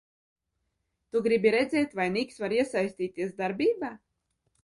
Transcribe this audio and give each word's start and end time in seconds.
Tu 1.15 1.21
gribi 1.27 1.51
redzēt, 1.57 1.93
vai 2.01 2.07
Niks 2.15 2.41
var 2.45 2.57
iesaistīties 2.57 3.37
darbībā? 3.43 3.93